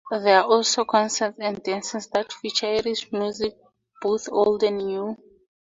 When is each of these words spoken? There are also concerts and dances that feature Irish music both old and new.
There 0.09 0.39
are 0.39 0.49
also 0.49 0.83
concerts 0.83 1.37
and 1.39 1.61
dances 1.61 2.07
that 2.07 2.33
feature 2.33 2.65
Irish 2.65 3.11
music 3.11 3.55
both 4.01 4.27
old 4.31 4.63
and 4.63 4.79
new. 4.79 5.15